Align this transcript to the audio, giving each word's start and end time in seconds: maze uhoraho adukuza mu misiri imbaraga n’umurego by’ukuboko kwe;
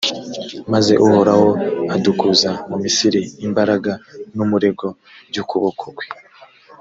maze 0.73 0.93
uhoraho 1.05 1.49
adukuza 1.95 2.51
mu 2.69 2.77
misiri 2.83 3.21
imbaraga 3.47 3.91
n’umurego 4.35 4.85
by’ukuboko 5.29 5.85
kwe; 5.97 6.07